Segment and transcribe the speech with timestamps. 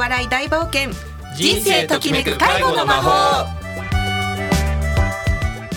[0.00, 0.92] 笑い大冒険。
[1.36, 3.46] 人生ときめく介護の魔法。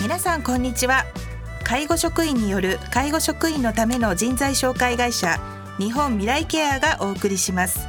[0.00, 1.04] 皆さんこんにちは。
[1.62, 5.38] 介護職員による介護職員のための人材紹介会社
[5.78, 7.86] 日本未来ケアがお送りします。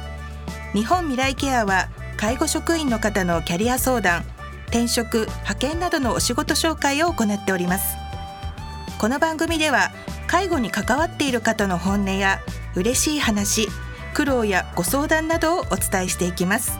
[0.74, 1.88] 日本未来ケアは
[2.18, 4.22] 介護職員の方のキャリア相談
[4.66, 7.96] 転職派遣などのお仕事紹介を行っております。
[8.98, 9.90] この番組では
[10.26, 12.40] 介護に関わっている方の本音や
[12.74, 13.68] 嬉しい話
[14.16, 16.78] 苦労やご相談などをお伝えしていきます。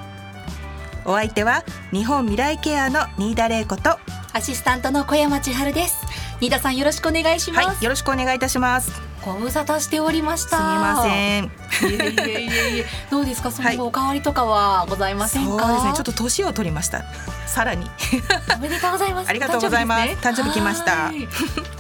[1.04, 3.98] お相手は日本未来ケアの新田玲子と
[4.32, 6.06] アシスタントの小山千春です。
[6.41, 8.91] 新田さんよろしくお願いします、はい、よろしくお願いいたします
[9.26, 10.56] ご無沙汰しておりました。
[10.56, 11.44] すみません。
[11.44, 11.48] い
[11.82, 12.86] えいえいえいえ。
[13.10, 13.50] どうですか？
[13.50, 15.92] その後お変わりとかはございませんか、そうですね。
[15.94, 17.02] ちょっと年を取りました。
[17.48, 17.90] さらに。
[18.56, 19.28] おめでとうございます。
[19.28, 20.12] ありがとうございます。
[20.22, 21.10] 誕生日来ました。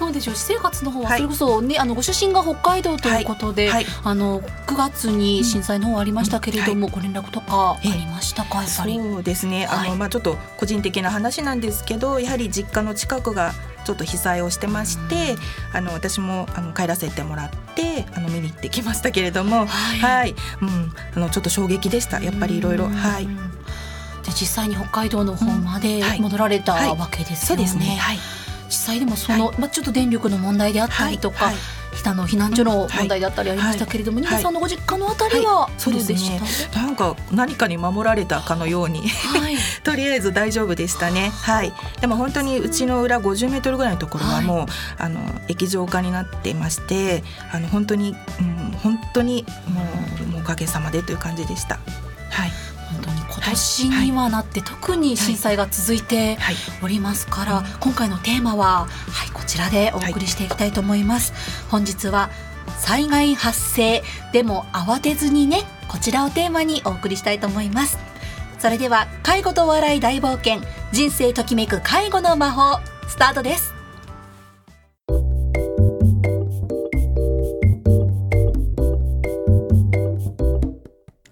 [0.00, 0.34] どうでしょう？
[0.34, 3.84] 私生活の方はそれこそね、あのご出身が北海道ということで、はい。
[3.84, 6.82] はい、あの9月に震災の方ありましたけれども、うん。
[6.82, 8.64] はい、ご連絡とかありましたか？
[8.64, 8.96] やっぱり。
[8.96, 9.66] そうですね。
[9.66, 13.52] あの、まあちょっと個人的な話なんですけどやはり実家の近くが
[13.86, 15.36] ちょっと被災をしてまして、
[15.72, 22.20] あの私もあの帰らせてもらってあの見に行ってきましたけれども、はい、はい、うん、あのちょっと衝撃でした。
[22.20, 23.26] やっぱりいろいろはい。
[23.26, 23.32] で
[24.32, 27.64] 実際に北海道の方まで戻られたわけですよね。
[27.64, 27.96] はい、そうですね。
[27.96, 28.18] はい。
[28.66, 31.52] 実際でもその、まあちょっと電力の問題であったりとか、
[31.96, 36.40] 下の避難所の問題だったりありましたけれども、はい、新さんのご実家のあたりはそうですね。
[36.74, 41.32] なんか何かに守られたかのように、はい、 とりあえず大丈夫でしたね。
[41.42, 41.72] はい。
[42.00, 49.82] でも本当にうちの裏50メートルぐらいのところはもう、はい、あの液状化になっていまして、あの本当に、うん、本当にも
[50.22, 51.78] うもうおかげさまでという感じでした。
[52.30, 52.52] はい。
[53.36, 56.38] 今年にはなって、特に震災が続いて
[56.82, 58.88] おりますから、今回のテーマは、は
[59.26, 61.32] い、こちらでお送りしていきたいと思います。
[61.70, 62.30] 本日は
[62.78, 67.98] 災害発生でも慌てずにねこちらをテーマにお送りしたいと思います。
[68.58, 73.75] それでは介護と笑い大冒険人生ときめく介護の魔法スタートです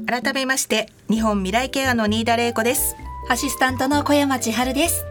[0.06, 2.94] 改めまして日本未来ケアの新田玲子です。
[3.30, 5.04] アシスタントの小山千春です。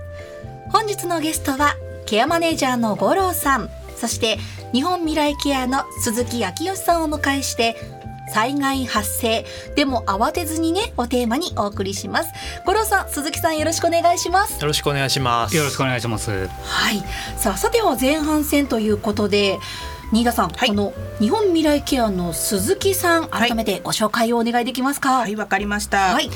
[0.71, 3.69] 本日のゲストはケアマネージャーの五郎さん。
[3.97, 4.37] そして
[4.71, 7.75] 日本未来ケアの鈴木昭義さんをお迎えして
[8.33, 9.45] 災害発生
[9.75, 12.31] でも慌てずにねをテーマにお送りします。
[12.65, 14.61] 五郎さん鈴木さんよろしくお願いします。
[14.61, 15.55] よろしくお願いします。
[15.55, 16.29] よろしくお願いします。
[16.29, 17.03] はい。
[17.37, 19.57] さあさては前半戦ということで
[20.13, 25.21] 新田さん、はい、この日本未来ケアの鈴木さん改めてご紹介をお願いできますか？
[25.21, 26.13] はいわ、はい、かりました。
[26.13, 26.29] はい。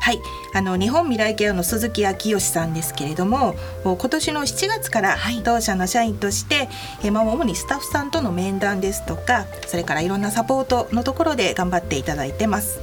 [0.00, 0.20] はい、
[0.54, 6.68] あの日本未来ケアの鈴木昭義さんですけれども今年の7月から当社の社員として、
[7.00, 12.78] はい、まあ、主にスタッフさんとの面談ですとかそれからいろんなサポートのところで頑張っていただいてます。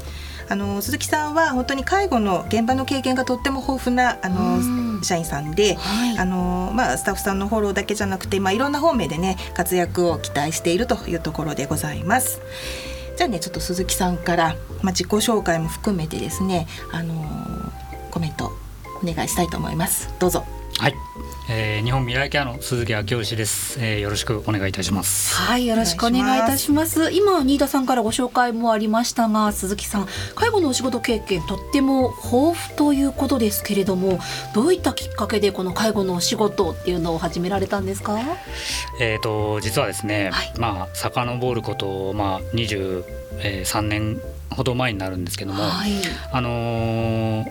[0.52, 12.42] あの鈴木さんは本当に介護の現場の経験がとっても豊富なあの社員さんで、はい、あのまあ、スタッフさんのフォローだけじゃなくて、まあ、いろんな方面でね活躍を期待しているというところでございます。
[13.16, 17.72] じゃあねちょっと鈴木さんから、まあ、自己紹介も含めてですね、あのー、
[18.12, 18.52] コメント
[19.02, 20.14] お願いしたいと思います。
[20.20, 20.44] どうぞ。
[20.80, 20.94] はい、
[21.54, 25.36] えー、日本未来ケアの鈴木明義です、えー、よろしくお願いいたします。
[25.36, 27.12] はいよろしくお願いいたします。
[27.12, 34.18] 今新田さんからご紹介もありましたが鈴木さん介護のお仕事経験とっても豊富ということですけれども
[34.56, 38.18] どういったきっかけでこの介護のお仕事っていうのを始められたんですか？
[39.02, 45.92] えっ、ー、と実はですね、はい、まあ遡ることまあ23年ほど前になるんですけども、はい、
[46.32, 47.46] あのー、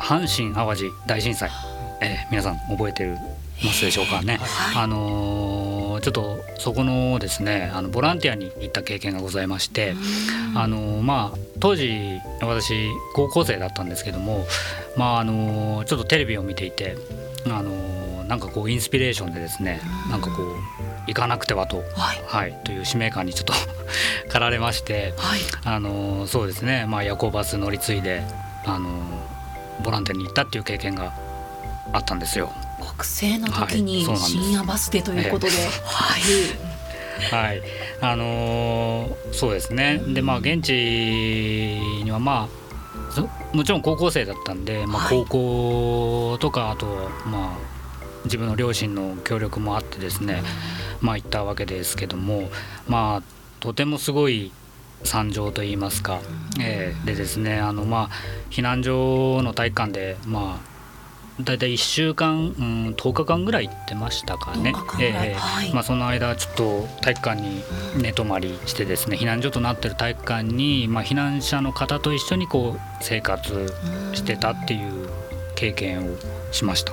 [0.00, 1.48] 阪神・淡路大震災
[2.04, 3.06] えー、皆さん覚えて
[3.64, 4.36] ますでしょうかね。
[4.36, 9.94] はい、あのー、ちょっとそこのですねあのボランティアに行った経験がございまして、
[10.54, 14.44] あのー、まあ当時私高校生だったんですけども、
[14.96, 16.96] まああのー、ちょっとテレビを見ていて、
[17.46, 20.56] あのなんかこうインスピレーションでですねなんかこう
[21.06, 23.52] 行かなくてはと、はい、はい、という使命感にちょっと
[24.28, 28.22] 駆られまして、はい、あのそうですね、まあ、夜行バス乗り継いで、
[28.66, 28.88] あの
[29.82, 31.12] ボランティアに行ったっていう経験が
[31.92, 32.52] あったんですよ。
[32.80, 35.52] 学生の時に深夜バスでということで、
[35.84, 36.74] はい。
[37.30, 37.62] はい、
[38.00, 40.02] あのー、そうですね。
[40.08, 40.72] で、まあ現地
[42.04, 42.64] にはまあ
[43.56, 46.86] もちろん高校生だったんで、まあ高校とかあと
[47.26, 47.58] まあ
[48.24, 50.42] 自分の両親の協力もあってですね、
[51.00, 52.50] まあ行ったわけですけども、
[52.88, 53.22] まあ
[53.60, 54.52] とてもすごい
[55.04, 56.20] 惨状といいますか、
[56.60, 58.10] えー、でですねあのまあ
[58.50, 60.73] 避難所の体育館でまあ
[61.40, 67.62] 大体1週間、うん、10日間ぐらい行ってましたかね、えーはい、まあ、その間ちょっと体育館に
[68.00, 73.66] 寝泊まりしてですね避難所となってる体育館に、まあ、避難者の方と一緒にこう生活
[74.12, 75.08] してたっていう
[75.56, 76.16] 経験を
[76.52, 76.92] しました。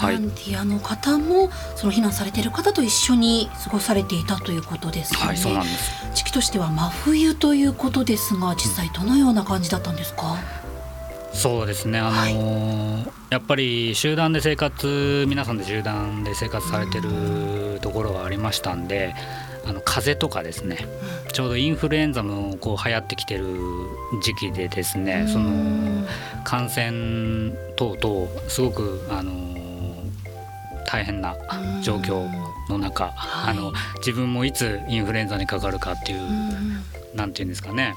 [0.00, 5.20] ボランティアの方も、その避難されている方と一緒に過ごされていたということですね。
[5.20, 5.92] はい、そうなんです。
[6.14, 10.36] 時期としては真冬ということですが、実際どのような感じだったんですか？
[11.34, 19.14] そうですね、あのーはい、やっぱり集団で生活皆さんで集団で生活されてるところはありましたんで
[19.66, 20.78] あの風邪とかですね、
[21.24, 23.46] うん、ちょうどインフルエンザもこう流行ってきてる
[24.22, 26.06] 時期でですね、その
[26.44, 29.32] 感染等々すごくあの
[30.86, 31.34] 大変な
[31.82, 32.28] 状況
[32.68, 37.94] の中、あの自分もいつインフルエンザにかかるかっていう、なんていうんですかね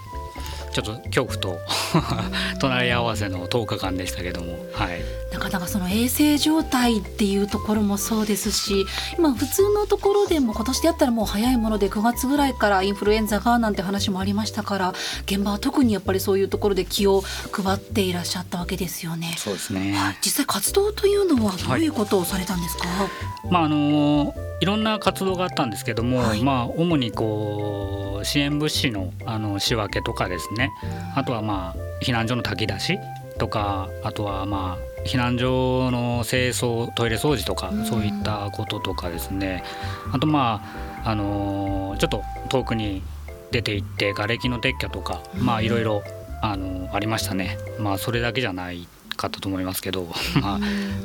[0.82, 1.60] ちょっと恐怖と
[2.60, 5.02] 隣り合わせの10日間でしたけども、はい、
[5.32, 8.86] なかなかその衛生状態っていうところもそうですし
[9.18, 14.94] 今普通のところでも今年であったらもう早いもので9月ぐらいからインフルエンザがなんて話もありましたから
[15.26, 19.36] 現場は特にやっぱりそういうところで気を配っていらっしゃったわけですよね。
[19.38, 23.10] そうですね、実際活動というのはどういうことをされたんですか、はい、
[23.50, 30.72] まああのいろんな活動があったんですけども、はい、まあ主にこう支援物資のあの仕分けとかですね。
[31.16, 33.00] あとはまあ避難所の炊き出し
[33.38, 39.64] とかあとはまあ避難所の清掃トイレ掃除とかそういったこととかですね。
[40.12, 40.64] あとま
[41.04, 43.04] ああのちょっと遠くに
[43.52, 46.04] 出て行って瓦礫の撤去とかまあいろいろ
[46.42, 47.58] あのありましたね。
[47.80, 48.88] まあそれだけじゃない
[49.18, 50.08] かったと思いますけど、
[50.42, 50.60] まあ、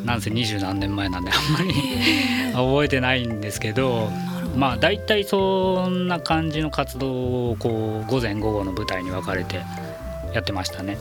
[0.05, 1.73] なんせ二十何年前なんであんまり
[2.53, 4.11] 覚えてないんですけど、
[4.57, 9.63] まあ大体そんな感じの活動をこう午前午後の舞台に分かれて
[10.33, 10.99] やってましたね。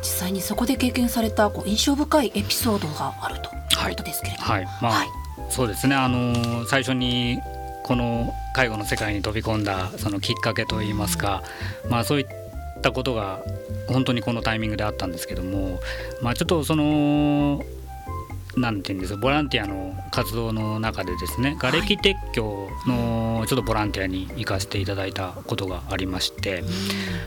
[0.00, 3.50] 実際にそこで経験されたこう印象深いエピソードがあると
[3.84, 5.08] いうことですけれども、はい、はい、まあ、はい、
[5.50, 5.96] そうですね。
[5.96, 7.40] あの最初に
[7.82, 11.42] この介護の世界に飛び込んだそのきっかけといいますか、
[11.88, 12.26] まあ、そういっ
[12.80, 13.40] たことが
[13.88, 15.80] 本当にこのタイミングであったんですけども、
[16.22, 17.64] まあ、ちょっとその
[18.56, 26.64] なんていうんですボランティアの活動の中でですね瓦礫撤去のちょっとボランティアに行かせていただいたことがありまして、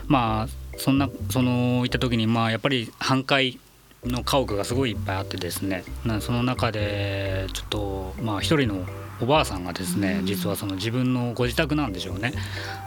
[0.06, 3.58] まあそんなその行った時にまあやっぱり半壊
[4.04, 5.84] の家屋がすごいいっぱいあってですね
[6.20, 8.84] その中でちょっとまあ一人の
[9.22, 12.32] おばあさんがですね実はその自分のご自宅なんでしょうね。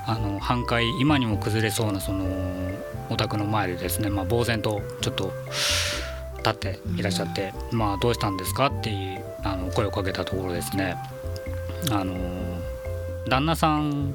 [0.06, 2.26] あの半壊今にも崩れそうなその
[3.10, 5.32] お宅の前でですね、まあ、呆然とちょっと
[6.38, 10.98] 立っていらっしゃって、まあ、どうしたんですかっていうあの声をかけたところですね。
[11.90, 12.14] あの
[13.30, 14.14] 旦那さん、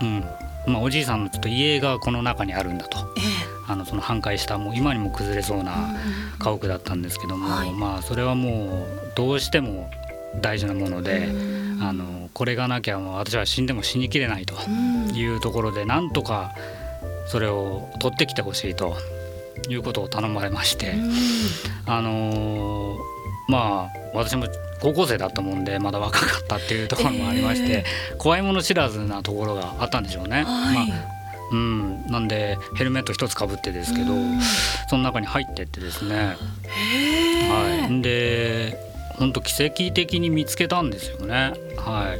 [0.00, 0.24] うん
[0.66, 3.20] まあ、おじいさんのちょっと家がこの中にあるんだと、え
[3.68, 5.94] あのその半壊したもう今にも崩れそうな
[6.38, 9.90] 家屋だったんですけども、はい、まあそれはもうどうしても
[10.36, 11.28] 大事なもので、
[11.80, 14.54] あのこれがなきゃもう私は死んでも死にきれないと
[15.14, 16.54] いうところでなんとか
[17.26, 18.96] それを取ってきてほしいと
[19.68, 20.94] いうことを頼まれまして、
[21.86, 22.96] あの
[23.48, 24.46] まあ私も
[24.80, 30.36] 高校生だったもんでまだ若かったっていうところもありまして、えー、怖いもの知らずなところがあったんでしょうね。
[30.36, 31.20] はい、まあ
[31.52, 34.14] うん、なんでヘルメット一つかぶってですけど、
[34.88, 36.36] その中に入ってってですね、
[37.48, 38.89] はい、で
[39.20, 41.52] 本当奇跡的に見つけたんですよね。
[41.76, 42.16] は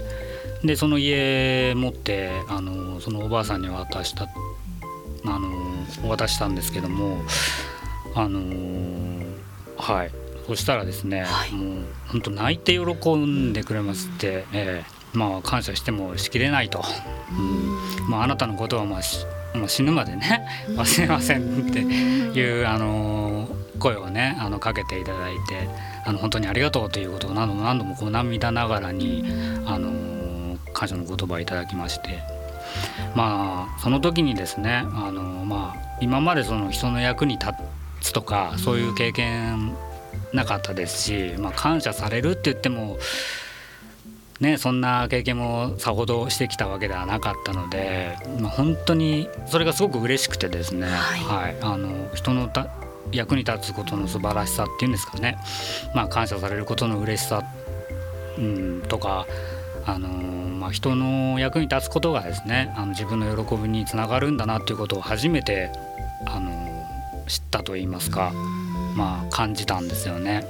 [0.63, 4.29] い、でその家持ってあのそのおばあさんに渡した
[5.25, 5.49] あの
[6.09, 7.23] 渡したんですけども
[8.15, 8.41] あの
[9.77, 10.11] はい。
[10.47, 16.83] そしたらですね、はい、もう本当泣いて喜んでくれますって、えー、まあ感謝してもしきれないと、
[17.31, 18.11] うん。
[18.11, 25.69] まあ、あなたのことはまあもう死ぬまでね忘れませんっていう、あの声をねあのかけていただいて
[26.05, 29.25] あの本当にありがとうということを何度も何度もこう涙ながらに、
[29.67, 32.19] あの感謝の言葉をいただきまして。
[33.15, 37.53] まあその時にですねあの、まあ、今までその人の役に立
[38.01, 39.75] つとかそういう経験
[40.33, 42.99] なかったですし、まあ、感謝されるって言っても
[44.41, 52.69] ね、そんな経験もさほどしてきたわけではなかったので、まあ、本当にそれがすごく嬉しくてですね、はい、はい、あの人のた
[53.13, 55.39] 役に立つことの素晴らしさっていうんですかね、
[55.95, 57.43] まあ、感謝されることの嬉しさ、
[58.39, 59.27] うん、とか
[59.87, 65.73] あのまあ、人の役に立つことがですねあの自分の喜びにつながるんだなということを初めて
[66.27, 66.51] あの
[67.27, 68.33] 知ったと言いますか。
[68.97, 70.45] まあ感じたんですよね。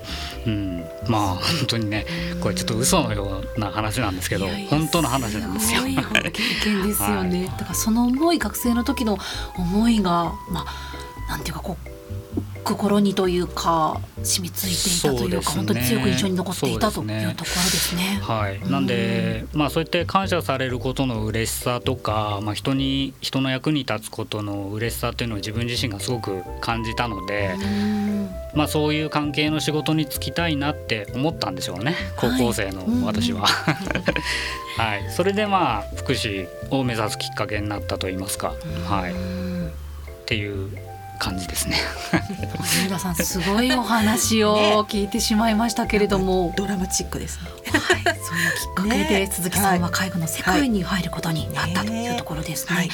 [0.46, 2.06] うん、まあ本当にね
[2.40, 5.82] これちょっと嘘のような話なんですけど本当の話なんですよ。
[5.84, 7.38] 経験ですよね。
[7.40, 9.18] はい、だからその思い学生の時の
[9.56, 11.99] 思いがまあなんていうかこう
[12.64, 18.20] 心にというか染みついていたというか、ね、本当に強く印象に残っていたというところですね。
[18.22, 27.54] はい、なんで、まあそうやって感謝されることの嬉しさとか、まあ人に人の役に立つことの嬉しさっていうのを自分自身がすごく感じたので、
[28.54, 31.94] まあそういう関係の仕事に就きたいなって思ったんでしょうね。
[32.16, 33.46] 高校生の私は。
[34.76, 38.54] はい、それでまあ福祉を目指すきっかけになったと言いますか、
[38.88, 39.14] はい、っ
[40.24, 40.70] ていう
[41.20, 41.76] 感じですね。
[42.82, 47.50] 皆さんすごいお話を 聞いてしまいましたけれども、ね、ドラマチックですね。
[47.78, 52.74] はい、そういうきっかけで、 鈴木さんは介護の世界に入ることになったというところですね。
[52.74, 52.90] はい、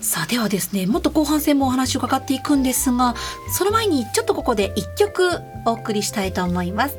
[0.00, 3.14] さあではですねもっと後半戦もお話を伺っていくんですが
[3.52, 6.96] その前にちょっとここで一曲お送りしたいと思います。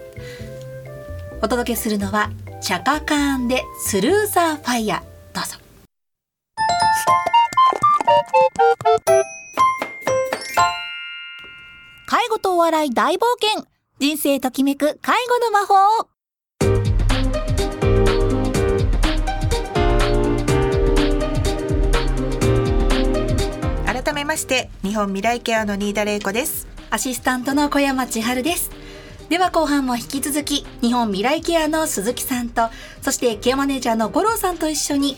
[1.41, 5.58] お届けするのはチャカカーンでスルーザーファイヤーどうぞ
[12.07, 13.65] 介護とお笑い大冒険。
[13.97, 16.07] 人生ときめく介護の魔法
[23.85, 26.67] 改めまして日本未来ケアの新田玲子です。
[26.91, 28.69] アシスタントの小山千春です。
[29.29, 32.69] では後半も引き続き日本未来ケアの鈴木さんと
[33.01, 35.17] そしてケアマネージャーの五郎さんと一緒に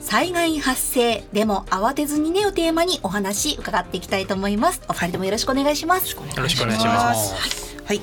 [0.00, 4.82] 災害発生でも慌てずにねをテーマにお話伺っていきたいと思います。
[4.88, 6.14] お二人ともよろしくお願いします。
[6.14, 7.76] よろしくお願いします。
[7.84, 8.00] はい、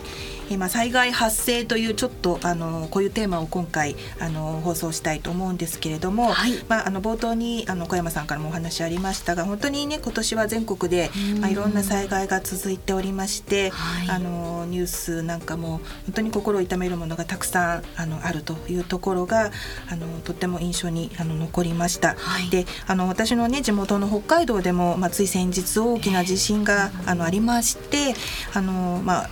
[0.50, 19.51] 今災害発生というちょっとあのこういうテーマを今回あの放送したいと思うんですけれども、はい、まああの冒頭にあの小山さんからもお話ありましたが本当にね今年は全国でまあいろんな災害が続いておりまして、はい、あのニュースなんかも本当に心を痛めるものがたくさんあのあるというところが
[19.89, 22.16] あのとっても印象にあの残りました。
[22.16, 28.16] はい、であの私のね地元の北海道でもまあつい先日大きな地震があのありまして
[28.54, 29.30] あのまあ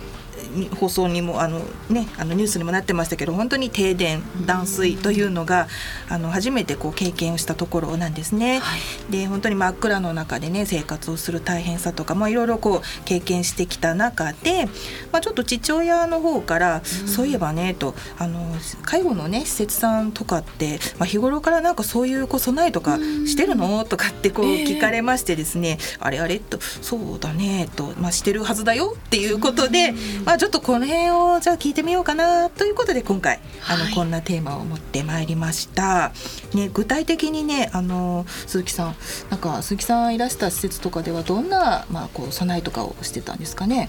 [0.78, 1.60] 放送にもあの、
[1.90, 5.68] ね、あのニュースにもなってましたけど本当に停電断水というのが
[6.08, 8.60] あの初めてこう経験をしたところなんですね。
[8.60, 14.66] はい、で本当に真っ暗の中でね生活をする大変さとか、まあ、いろいろこう経験してきた中で、
[15.12, 26.36] まあ、ちょっと父親の方から、うん、そういえばねとあの介護のね施設さんとかって、まあ、日頃からなんかそういうこう備えとかしてるの、とかってこう聞かれましてですね、えー、あれあれ？
[26.38, 29.92] とそうだねと、まあ、してるはずだよっていうことで、
[30.24, 36.12] まあ、ちょっとこの辺をじゃあ聞いてみようかなということで今回あの、はい、こんなテーマを持ってまいりました。
[36.54, 38.96] ね、具体的にねあの鈴木さん
[39.30, 43.88] なんか鈴木さんいらした施設とかではどんな、まあ、こう備えとかをしてたんですかね？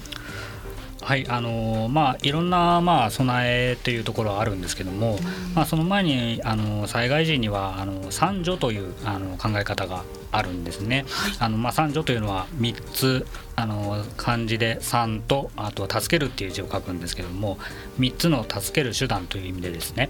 [1.01, 11.05] はいあのまあいろんなまあ備えというところはあるんですけども、うん、まあその前にあの災害時にはあの三助というあの考え方があるんですね。
[11.07, 13.25] はい、あのまあ三助というのは三つ
[13.55, 17.57] あの漢字で三とあとは助けるっていう字を書くんですけども
[17.97, 20.09] 三つの助ける手段という意味でですね。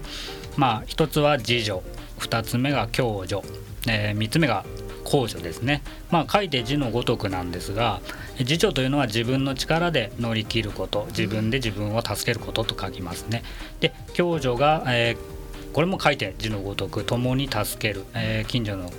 [0.56, 1.80] まあ一つは自助、
[2.18, 3.42] 二つ目が共助、
[3.86, 4.64] えー、三つ目が
[5.08, 5.82] 公助ですね。
[6.10, 8.00] まあ書いて字のごとくなんですが。
[8.38, 13.42] 自助というのは自分の力で乗り切ること自分で自分を助けることと書きますね。
[13.80, 18.90] で共助が、えー、これも書いて字のごとく共に助ける、えー、近所の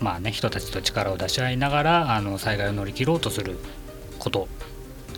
[0.00, 3.56] まあね、人たちと力を出し合いながらあの災害を乗り切ろうとする
[4.18, 4.48] こと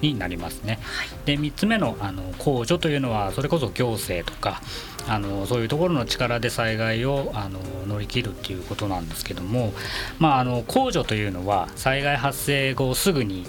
[0.02, 0.78] になりますね。
[0.82, 4.60] はい、で3つ目のあの公助というのはそれこそ行政とか
[5.08, 9.72] あのそういうところの力で災害をあの乗り切るっていうことなんですけども、
[10.18, 13.46] まあ、あの控除というのは災害発生後すぐに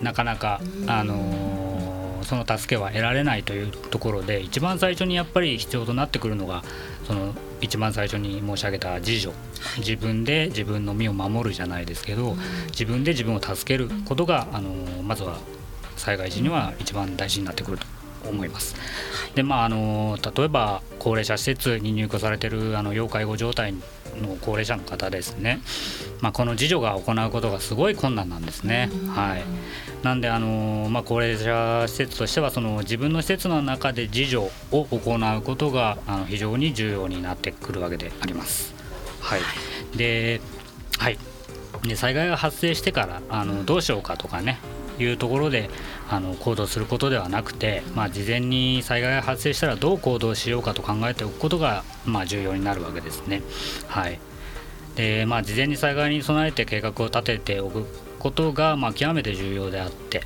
[0.00, 6.62] なかなか、あのその助けは得られないというところで一番最初にやっぱり必要となってくるのが
[7.06, 9.34] その一番最初に申し上げた自助。
[9.78, 12.36] 自分で自分の身を守るじゃないですけど
[12.68, 14.70] 自分で自分を助けることが、あの
[15.02, 15.38] まずは
[15.96, 17.86] 災害時には一番大事になってくると
[18.28, 18.74] 思います。
[19.34, 25.60] でまああの例えば高齢者施設に入居されてるあの要介護状態の高齢者の方ですね、
[26.20, 28.90] まあ、この自助が行うことがすごい困難なんですね。
[29.08, 29.44] はい、
[30.02, 38.74] なんであの、まあ、高齢者施設としてはその自分の施設の中で自助を行うことがあの非常に重要になってくるわけであります。
[39.20, 39.40] はい、
[39.96, 40.40] で,、
[40.98, 41.18] はい、
[41.84, 44.58] で災害が発生してからあのどうしようかとかね
[45.02, 45.70] いうところで
[46.08, 53.42] あの行動することではなくて、まあ、事前に災害が発生したらどう行動しようかと考えておくことが、まあ、重要になるわけですね。
[53.88, 54.18] はい
[54.96, 57.86] でまあ、事前に災害に備えて計画を立てておく
[58.18, 60.22] ことが、まあ、極めて重要であって、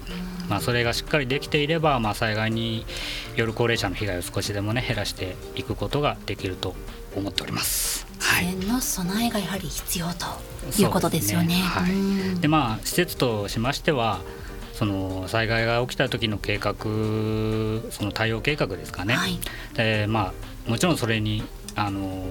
[0.48, 2.84] まあ、それがしっかりできていれば、まあ、災害に
[3.36, 6.74] よる高齢者の被害を少しでも、ね、減らしていくことができると
[7.14, 8.06] 思っております。
[8.18, 11.46] 事前の備えがやはり必要ということですよね。
[11.46, 14.20] ねはい、でまあ施設としましては
[14.74, 16.74] その災害が起きた時の計画
[17.90, 19.38] その対応計画ですかね、はい、
[19.74, 20.32] でま
[20.66, 21.44] あもちろんそれに
[21.76, 22.24] あの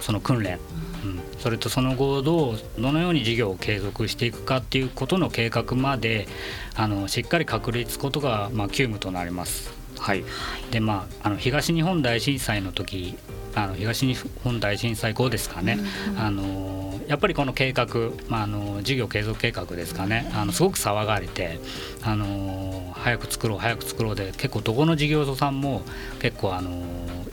[0.00, 0.58] その訓練、
[1.04, 6.28] うん、それとその後どうどのように事業を継続していくかっていうことの計画まで
[6.74, 9.72] あのしっかり確立ことが、まあ、急務となります。
[9.98, 10.24] はい、
[10.70, 13.16] でまああの東日本大震災の時
[13.54, 14.14] あの東日
[14.44, 15.78] 本大震災後ですかね、
[16.10, 17.86] うん、あのやっぱりこの計画、
[18.28, 20.30] まあ、あの事業継続計画ですかね。
[20.34, 21.58] あのすごく騒がれて
[22.02, 25.82] あの早く作ろう早く作ろうで結構どこの事業所さんも
[26.20, 26.82] 結構あの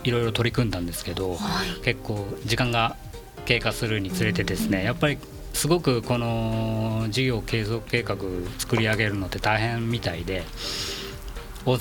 [0.04, 2.96] いろいろ取り組んだんですけど、はい、結構時間が
[3.46, 5.18] 経過するにつれてですねやっぱり
[5.54, 8.16] すごくこの事業継続計画
[8.58, 10.44] 作り上げるのって大変みたいで。
[11.68, 11.80] お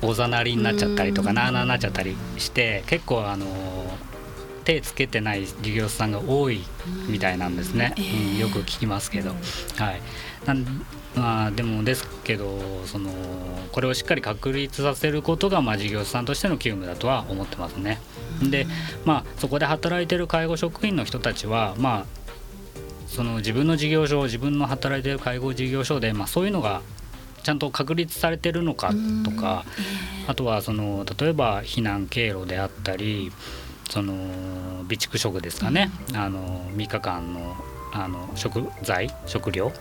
[0.00, 3.46] おざなりになっちゃったりとかなあなあになっちゃったりして結構あの
[4.64, 6.64] 手つけてない事業者さんが多い
[7.08, 8.00] みたいなんですね、う
[8.36, 10.00] ん、よく聞きますけど、はい、
[10.46, 13.10] なんまあでもですけどその
[13.72, 18.00] これをしっかり確立させることがまあ事業者さんとしての急務だとは思ってますね。
[18.42, 18.66] で
[19.04, 22.06] まあそこで働いてる介護職員の人たちはまあ
[23.06, 26.82] その自分の事業所自分の働いてる介護事業所で、まあ、そういうのが
[27.44, 28.92] ちゃんと確立されてるのか
[29.24, 29.64] とか、
[30.26, 33.30] あとはその例えば避難経路であったり
[33.90, 37.56] その備蓄食ですかね、あの3日間の
[37.92, 39.72] あの食材食料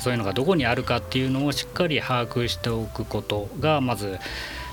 [0.00, 4.18] そういうのがどこにあるかっていうのをしっかり把握しておくことがまず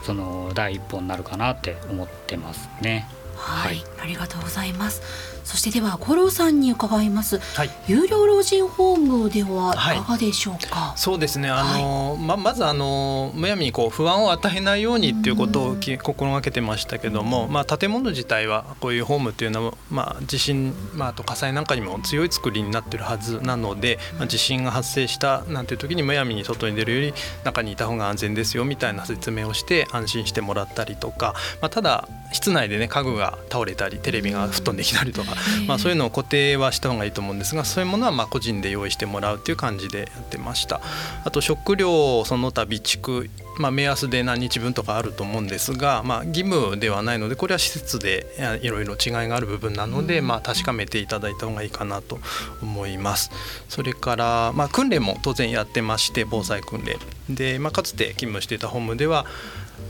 [0.03, 3.07] その第一歩になるかなって思ってますね。
[3.35, 5.34] はい、はい、ありがとうございます。
[5.45, 9.97] そしてでは五郎さんに伺います、はい、有料老人ホームではい。
[9.97, 11.49] かがでしょうか、はい、そうですね。
[11.49, 35.34] あの、ままずあのむやみにこう不安を与えないようにっていうことを心がけてましたけども、まあ、建物自体はこういうホームっていうのは、まあ、地震、まあ、あと火災なんかにも強い作りになってるはずなので、まあ、地震が発生したなんていう時にむやみに外に出るより中にいた方が安全ですよみたいな説明をして安心してもらったりとか、まあ、ただ室内でね家具が倒れたりテレビが吹っ飛んできたりとか、
[35.67, 40.81] まあ、そういうのを固定はした方がいいと思うんですがそういうものはま個人で用意してもらうっていう感じでやってました。
[41.23, 48.27] あと食料その他備蓄まあ、目安で何日分とかあると思うんですが、まあ、義務ではないのでこれは施設で
[48.61, 52.19] いろいろ違いがある部分なので、まあ、確かめていただいた方がいいかなと
[52.61, 53.31] 思います。
[53.69, 56.97] それから、まあ、訓練も当然やってまして防災訓練。
[57.33, 59.25] で、まあ、かつて勤務していた本部では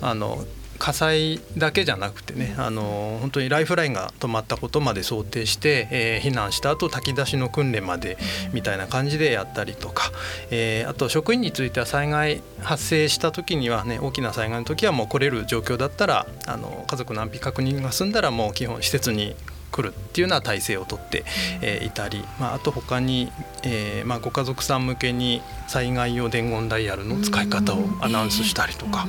[0.02, 0.46] あの
[0.78, 8.18] 火災だけじゃなくてねあの本当にライフラインが止まったことまで想定して、えー、避難した後炊き出しの訓練まで
[8.54, 10.12] みたいな感じでやったりとか、
[10.52, 19.36] えー、あと職員については災害発生した時にはね大きな災害の時はもう来れる状況だったらあの家族の安否確認が済んだらもう基本施設に
[19.76, 21.26] 来るっていうような体制をとって、
[21.62, 23.32] えー、いたり、まあ、あと他に、
[23.64, 29.06] えーまあ、ご家族さん向けに災害用伝言ダイヤルの使い方をアナウンスしたりとか。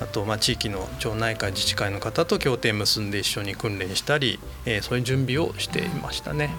[0.00, 6.50] あとまあ地域の町内会自治会の方と協定結んで一緒に訓練したり、えー、そういう準備をしていましたね。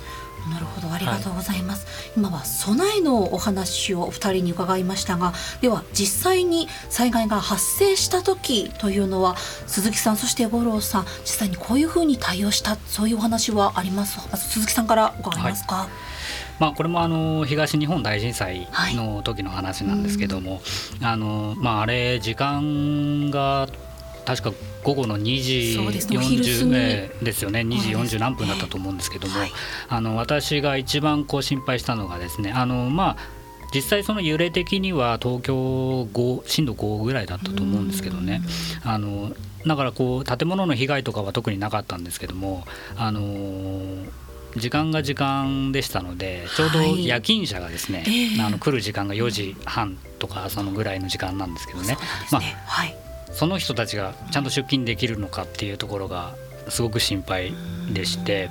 [0.50, 14.20] なるほどありがとうございます、はい、今は備えのお話をお二人に伺いましたがでは実際に災害が発生した時というのは鈴木さんそして五郎さん実際にこういうふうに対応したそういうお話はあります？
[14.38, 15.88] 鈴木さんから伺いますか、はい。
[16.60, 20.62] まあ、これもあの東日本大震災の時の話なんですけども、はい、
[21.02, 23.68] あのまあ、あれ時間が
[24.26, 24.54] 確か
[24.86, 27.62] 午後の2時40名ですよね。
[27.62, 29.52] 2時40何分だったと思うんですけども、はい、
[29.90, 33.18] あの私が一番こう心配したのがですねあのまあ
[33.74, 38.42] 実際その揺れ的には東京5震度5ぐらいだったと思うんですけどね。
[38.84, 42.64] あのだからこう建物の被害とかは特になかったんですけども
[42.96, 43.20] あの
[44.56, 48.04] 時間が時間でしたのでちょうど夜勤者がですね、
[48.38, 51.98] はい、あの来る時間が4時半とかそのぐらいの時間なんですけどね、ね、
[52.32, 52.96] まあ、はい、
[53.36, 56.36] その人たちがちゃんと出勤できるのかっていうところが
[56.70, 57.54] すごく心配
[57.94, 58.50] でして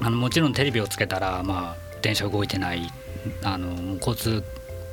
[0.00, 2.90] あのもちろんテレビをつけたら、まあ、電車動いてない
[3.42, 4.44] あの交通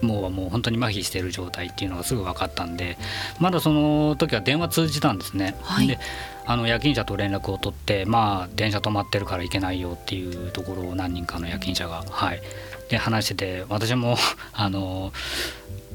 [0.01, 2.97] 網はもう本当に麻痺している状態っていうのがすぐ分かったんで
[3.39, 5.55] まだその時は電話通じたんですね。
[5.61, 5.99] はい、で
[6.45, 12.41] あの夜勤者と連絡を取ってまあ電車止まってるから行けないよっていうところを何人かの夜勤者がはい
[12.89, 14.17] で話してて私も
[14.53, 15.13] あの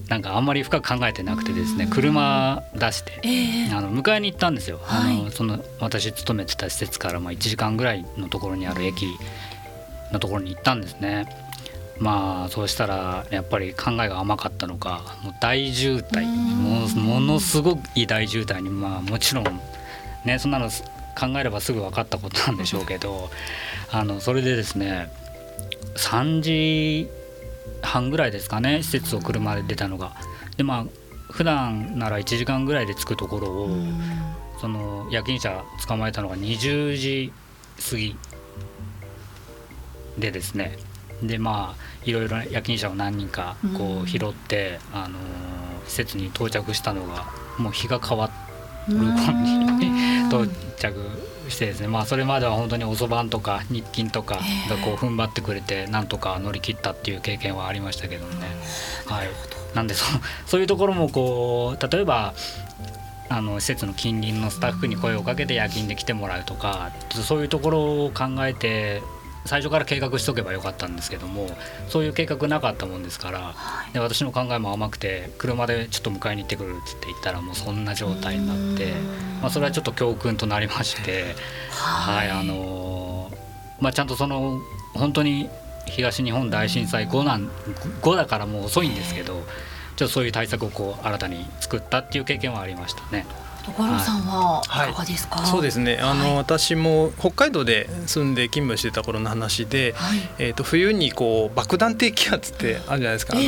[0.09, 9.07] なんかあんまり深く考えてなくてですね車出して、えー、あの迎えに行ったんですよ、はい、あのその私勤めてた施設からまあ1時間ぐらいのところにある駅
[10.12, 11.27] のところに行ったんですね。
[11.99, 16.27] まあそうしたらやっぱり考えが甘かったのかもう大渋滞。
[16.27, 19.61] もものすごくいい大渋滞にまあもちろん
[20.25, 20.69] ねそんなの
[21.19, 23.31] 考えればすぐ分かったことなんでしょうけど
[23.90, 25.11] あのそれでですね
[25.97, 27.09] 3時
[27.83, 30.16] 半ぐらいですかね施設を車で出たのが。
[30.57, 30.87] でまあ
[31.31, 33.68] 普段なら1時間ぐらいで着くところを、
[34.61, 37.33] その夜勤者捕まえたのが20時
[37.90, 38.16] 過ぎ
[40.18, 40.79] でですね。
[41.22, 45.18] でまあいろいろ夜勤者を何人かこう拾って、うん、あの
[45.87, 47.26] 施設に到着したのが
[47.59, 48.31] もう日が変わ
[48.88, 49.09] る頃
[49.79, 49.88] に
[50.29, 50.46] 到
[50.79, 50.94] 着
[51.50, 58.46] してですねまあそれまでは本当に遅番とか日勤とかがこう踏ん張ってくれてなんとか乗り切ったっていう経験はありましたけどね。
[59.06, 59.28] はい、
[59.74, 60.04] なんでそ
[60.46, 62.35] そういうところもこう例えば
[63.28, 69.02] あの施設の近隣のスタッフに声をかけて夜勤で来てもらうとかそういうところを考えて
[69.46, 71.48] 最初から計画しとけばよかったんですけども
[71.88, 73.54] そういう計画なかったもんですから、
[73.92, 78.92] で私の考えも甘くて車でちょっと迎えに行ってくるっつって言ったらもうそんな状態になって、
[79.40, 81.35] まあ、それはちょっと教訓となりまして、
[81.70, 83.30] はい、あの
[83.80, 84.61] まあ、ちゃんとその
[84.94, 85.50] 本当に
[85.87, 87.50] 東日本大震災後なん
[88.00, 89.35] 後だからもう遅いんですけど
[89.96, 93.26] ちょっとそういう対策をこう新たに作ったっていう経験はありましたね。
[93.66, 94.92] 所さんはい。
[94.92, 95.98] かがですか、はい、そうですね。
[96.00, 103.46] あの、はい、私も北海道で住んで勤務してた頃の話で、はい、えーと、冬にこう爆弾低気圧ってあるじゃないですか、あの、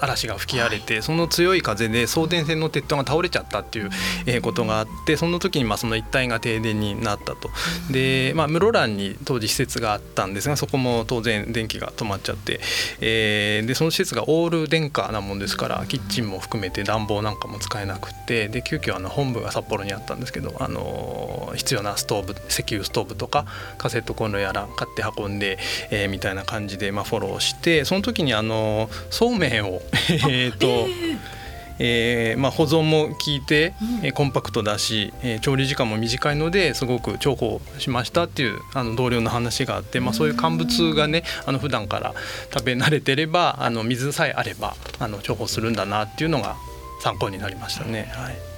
[0.00, 3.90] 嵐が吹き荒れて、その強い風で送電線の鉄塔が倒れちゃったっていう、
[4.26, 7.50] えー、ことがあってその時にまあその一帯が停電になったと。
[7.90, 12.60] で、まあ、室蘭に当時施設があったんですがそこも当然電気が止まっちゃって、
[13.00, 23.44] えー、でその施設がオール電化なもんですからキッチンも含めて暖房なんかも使えなくてで急遽あの本部が札幌にあったんですけど、あの必要なストーブ石油ストーブとか
[23.78, 25.58] カセットコンロやら買って運んで、
[25.90, 29.80] えー、みたいな感じで、まあ、フォローしてその時にあのそうめんを
[30.28, 30.86] えっと。
[31.84, 42.14] えーまあ、保存も効いて、えー、コンパクトだし、えー、調理時間も短いのですごく重宝しましたっていうあの同僚の話があって、まあ、そういう乾物がねあの普段から
[42.52, 46.56] 食べ慣れてればあの水さえあればあの重宝するんだなっていうのが
[47.02, 48.12] 参考になりましたね。
[48.14, 48.51] はい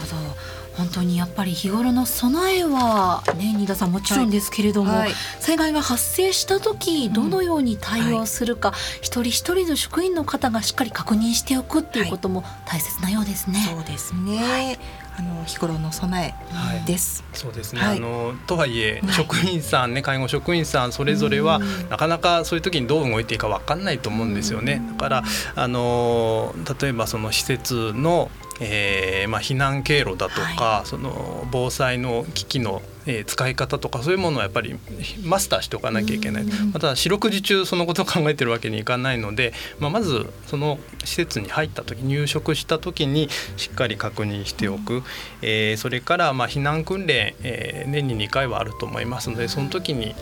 [0.00, 0.64] ど。
[0.76, 5.00] 本当にやっぱり日頃の備えはね新田さんもちろんですけれども、はい。
[5.02, 13.64] はい、災害が発生した時どのように対応するか、うんはい、一人一人の職員の方がしっかり確認しておくっていうことも大切なようですね。
[13.70, 14.78] そうですね、
[15.16, 16.34] あの日頃の備
[16.82, 17.22] えです。
[17.22, 17.80] はい、そうですね。
[17.80, 24.82] はい、あのとはいえ、職員さんね介護職員さんそれぞれは、なかなかそういう時にどう動いていいかわかんないと思うんですよね。
[24.90, 28.28] だからあの例えばその施設の
[28.60, 34.78] えーまあ、避難経路だとか、はい、その防災の機器の、えー、使い方とかそういうものをやっぱり
[35.24, 45.02] マスターしておかなきゃいけない、また四六時中そのことを考えてるわけにいかないので、まあ、まずその施設に入った時入植した時にしっかり確認しておく、
[45.42, 50.14] えー、それからまあ避難訓練、えー、年に2回はあると思いますのでその時に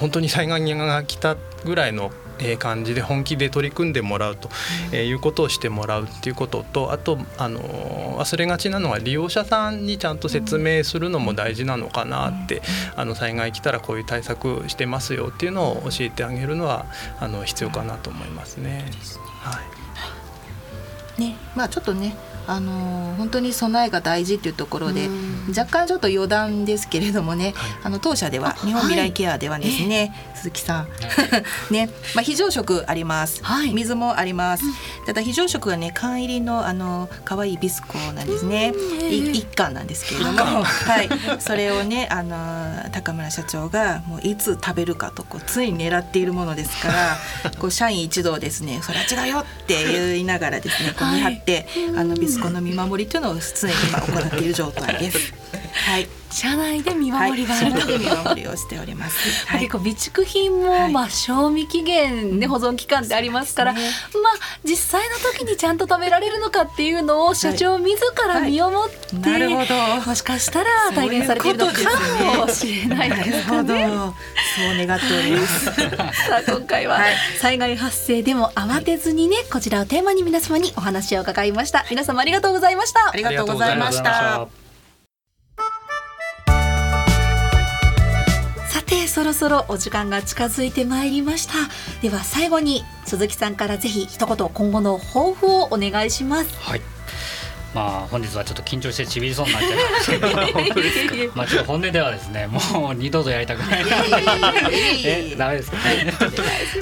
[0.00, 2.10] 本当に災害が来たぐらいの
[2.58, 4.48] 感じで本気で取り組んでもらうと
[4.94, 7.60] いうことをしてもらうっていうこととあとあの
[8.18, 12.62] 忘れがちなのは利用者さんにちゃんと説明するのも大事なのかなって
[12.94, 16.86] あの災害来たらこういう対策してますよっていうのを教えてあげるのは
[17.18, 18.84] あの必要かなと思いますね。
[19.40, 19.60] は
[21.18, 21.20] い。
[21.20, 22.14] ねまあ、ちょっとね
[22.46, 25.08] あの本当に備えが大事っていうところで
[25.48, 30.88] 若干ちょっと余談ですけれどもね、はい、あの当社では日本未来ケアではですね、はい、鈴木さん
[31.72, 34.64] ね、まあ、非常食あります、はい、水もあります、
[35.06, 38.72] ただ非常食はね缶入りのあの可愛いビスコなんですね。
[39.10, 41.08] 一貫なんですけれども、はい、
[41.40, 47.16] それをねあの高村社長がもういつ食べるかとこうつい狙っているものですから
[47.58, 55.45] こう社員一同ですねそれは違うよって言いながらですねこう見張って、あのビスコの見守りというのを常に今行っている状態です。
[55.86, 59.46] はい、社内で見守りがある、はい、見守りをしております。
[59.46, 64.32] はい、結構備蓄品も、まあ賞味期限ね保存期間ってありますから、ね、まあ
[64.64, 67.96] 実際の時にちゃんと食べられるのかっていうのを社長自
[68.26, 71.72] ら身をもって、なるほどもしかしたら体現されているのか
[72.36, 73.86] もしれないですかね。
[73.86, 75.64] そう願っております。
[75.66, 75.72] さ
[76.38, 77.00] あ今回は、
[77.38, 81.86] 災害発生でも慌てずにねこちらをテーマに皆様にお話を伺いました。
[81.90, 83.10] 皆様ありがとうございました。
[83.12, 84.65] ありがとうございました。
[88.86, 91.54] てそろそろお時間が近づいてまいりました。
[92.00, 96.58] では最後に鈴木さんからぜひ一言今後の抱負をお願いします。
[96.60, 96.80] はい。
[97.74, 101.32] まあ本日はちょっと緊張してちびりそうになっちゃいましたけど。
[101.36, 103.84] まあちょっと本音ではですねもう二度とやりたくない。
[105.04, 106.14] えダメですか、ね、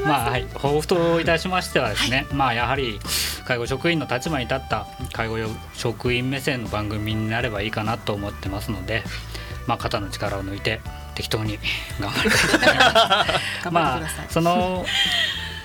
[0.05, 0.47] まあはい。
[0.55, 3.01] 抱負といたしましてはですね、はい、まあやはり
[3.45, 5.39] 介護職員の立場に立った介護
[5.75, 9.03] 職員目線の番組になればいいかなと思ってますので
[9.67, 10.81] まあ肩の力を抜いて
[11.15, 11.59] 適当に
[12.01, 13.71] 頑張りたいます。
[13.71, 14.85] まあその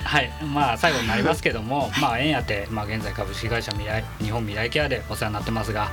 [0.04, 0.32] はい。
[0.44, 5.92] まあ最後になりますけども、まあ縁あって、まあ、現在株式会社未来日本未来ケアでお世話になってますが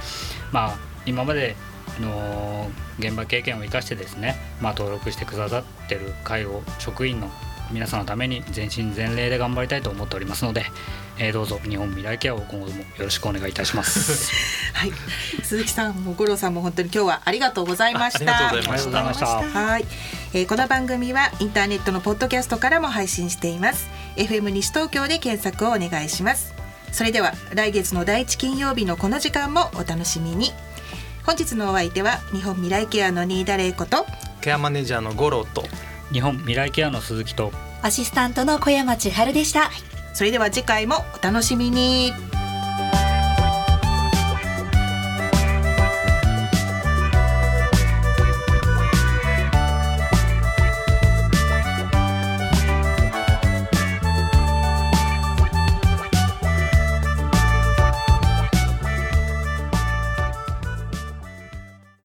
[0.52, 1.56] まあ今まで
[2.00, 7.30] の現場経験を生かしてですね、まあ、登録してくださってる介護職員の
[7.70, 10.64] 皆さんのために全身全霊で頑張りたいと思っておりますので、
[11.18, 14.32] えー、どうぞ日本未来ケアを今後もよろしくお願いいたします。
[14.74, 14.92] はい。
[15.42, 18.48] 鈴木さんも五郎さんも本当に今日はありがとうございました。
[18.48, 19.26] ありがとうございました。
[19.26, 19.86] はい、
[20.34, 23.88] えー、この番組はインターネットのポッドキャストからも配信しています。
[24.16, 26.54] FM 西東京で検索をお願いします。
[26.92, 30.52] それでは来月の第一金曜日のこの時間もお楽しみに。
[31.24, 34.06] 本日のお相手は日本未来ケアの新田玲子と。
[34.40, 35.64] ケアマネージャーの五郎と。
[36.12, 37.52] 日本未来ケアの鈴木と。
[37.82, 39.70] アシスタントの小山千春でした
[40.16, 42.35] それでは次回もお楽しみに。